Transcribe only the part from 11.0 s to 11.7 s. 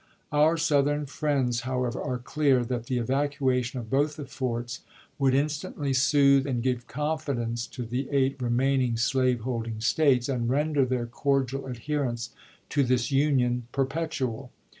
cordial